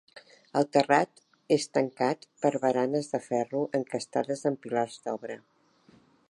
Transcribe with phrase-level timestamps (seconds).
[0.59, 1.19] El terrat
[1.55, 5.39] és tancat per baranes de ferro encastades en pilars d'obra.